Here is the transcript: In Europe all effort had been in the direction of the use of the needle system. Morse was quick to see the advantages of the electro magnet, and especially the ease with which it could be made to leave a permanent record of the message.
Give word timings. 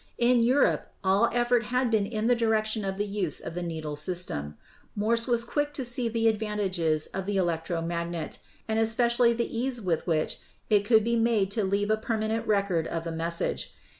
In 0.17 0.41
Europe 0.41 0.89
all 1.03 1.29
effort 1.31 1.65
had 1.65 1.91
been 1.91 2.07
in 2.07 2.25
the 2.25 2.33
direction 2.33 2.83
of 2.83 2.97
the 2.97 3.05
use 3.05 3.39
of 3.39 3.53
the 3.53 3.61
needle 3.61 3.95
system. 3.95 4.57
Morse 4.95 5.27
was 5.27 5.43
quick 5.43 5.73
to 5.75 5.85
see 5.85 6.09
the 6.09 6.27
advantages 6.27 7.05
of 7.13 7.27
the 7.27 7.37
electro 7.37 7.83
magnet, 7.83 8.39
and 8.67 8.79
especially 8.79 9.31
the 9.33 9.55
ease 9.55 9.79
with 9.79 10.07
which 10.07 10.39
it 10.71 10.85
could 10.85 11.03
be 11.03 11.17
made 11.17 11.51
to 11.51 11.63
leave 11.63 11.91
a 11.91 11.97
permanent 11.97 12.47
record 12.47 12.87
of 12.87 13.03
the 13.03 13.11
message. 13.11 13.75